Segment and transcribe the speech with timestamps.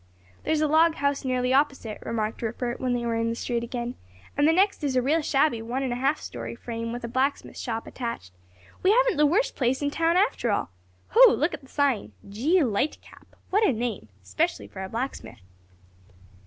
[0.41, 3.93] "There's a log house nearly opposite," remarked Rupert, when they were in the street again,
[4.35, 7.07] "and the next is a real shabby one and a half story frame with a
[7.07, 8.33] blacksmith shop attached.
[8.81, 10.71] We haven't the worst place in town after all.
[11.09, 11.31] Ho!
[11.31, 12.63] look at the sign, 'G.
[12.63, 14.09] Lightcap;' what a name!
[14.23, 15.41] 'specially for a blacksmith."